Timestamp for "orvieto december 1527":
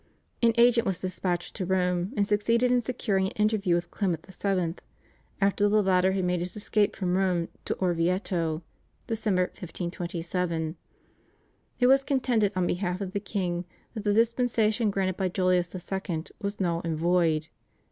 7.75-10.75